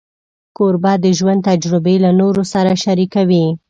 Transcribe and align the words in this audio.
کوربه 0.57 0.93
د 1.03 1.05
ژوند 1.17 1.39
تجربې 1.49 1.95
له 2.05 2.11
نورو 2.19 2.43
سره 2.53 2.71
شریکوي. 2.83 3.45